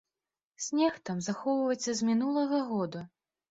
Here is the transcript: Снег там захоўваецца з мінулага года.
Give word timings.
Снег 0.67 0.95
там 1.09 1.19
захоўваецца 1.27 1.89
з 2.01 2.09
мінулага 2.11 2.65
года. 2.75 3.07